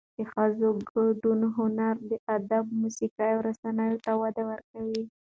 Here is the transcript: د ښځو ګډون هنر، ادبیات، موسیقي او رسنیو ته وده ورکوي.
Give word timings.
د 0.17 0.19
ښځو 0.33 0.67
ګډون 0.91 1.41
هنر، 1.57 1.95
ادبیات، 2.35 2.67
موسیقي 2.81 3.29
او 3.33 3.39
رسنیو 3.47 4.03
ته 4.05 4.11
وده 4.21 4.43
ورکوي. 4.51 5.03